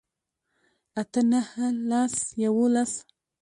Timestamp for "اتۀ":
1.01-1.19